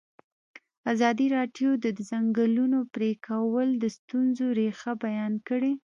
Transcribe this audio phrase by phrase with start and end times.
[0.93, 5.71] ازادي راډیو د د ځنګلونو پرېکول د ستونزو رېښه بیان کړې.